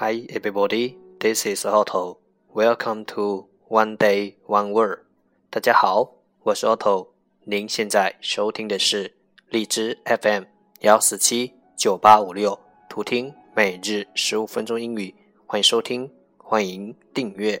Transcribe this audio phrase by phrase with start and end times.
[0.00, 2.18] Hi everybody, this is Otto.
[2.54, 5.00] Welcome to One Day One Word.
[5.50, 6.12] 大家好，
[6.44, 7.08] 我是 Otto。
[7.42, 9.16] 您现在收听的是
[9.48, 10.44] 荔枝 FM
[10.82, 15.12] 幺四七九八五六，图听每日十五分钟英语。
[15.46, 17.60] 欢迎收听，欢迎订阅。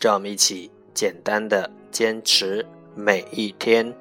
[0.00, 3.94] 让我们一起简单的坚持每一天。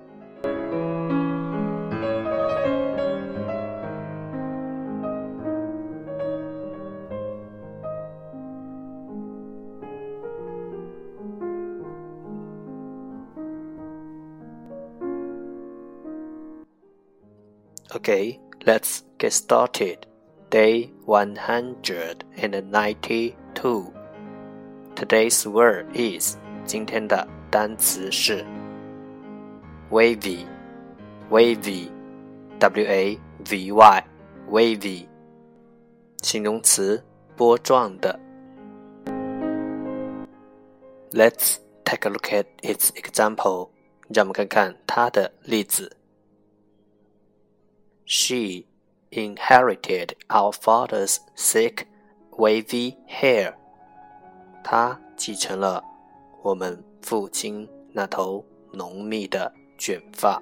[17.91, 20.05] Okay, let's get started.
[20.49, 23.98] Day 192.
[24.98, 28.44] Today's word is 今天的单词是
[29.90, 33.18] wavy，wavy，w a
[33.50, 35.08] v y，wavy，
[36.22, 37.04] 形容词，
[37.36, 38.18] 波状的。
[41.10, 43.68] Let's take a look at its example，
[44.08, 45.96] 让我们看看它的例子。
[48.04, 48.64] She
[49.10, 51.86] inherited our father's thick,
[52.30, 53.54] wavy hair.
[54.71, 55.83] 他继承了
[56.43, 60.39] 我们父亲那头浓密的卷发。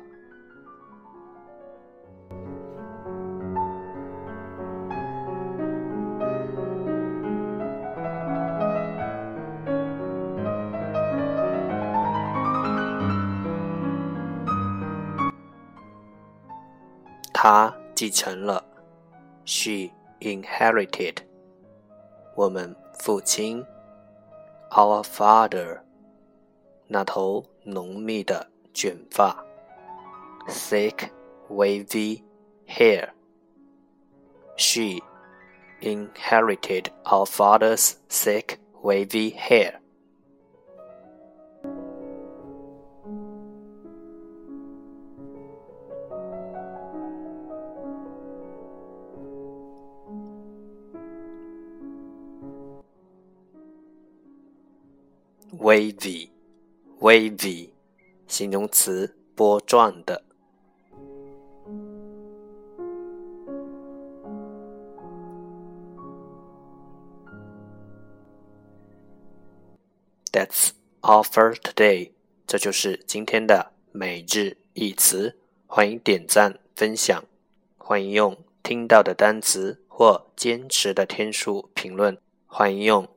[17.31, 18.61] 他继承了
[19.45, 19.89] ，she
[20.19, 21.16] inherited，
[22.35, 23.66] 我们父亲。
[24.70, 25.80] Our father，
[26.86, 29.44] 那头浓密的卷发，
[30.48, 31.10] thick
[31.48, 32.22] wavy
[32.66, 33.10] hair.
[34.56, 35.03] She
[35.80, 39.80] inherited our father's thick wavy hair.
[55.59, 57.69] wavy，wavy，
[58.28, 60.23] 形容词，波状的。
[70.31, 70.69] That's
[71.01, 72.12] all for today。
[72.46, 75.38] 这就是今天的每日一词。
[75.66, 77.23] 欢迎点赞分享，
[77.78, 83.16] 欢迎用听到的单词或坚持的天数评论，欢迎用。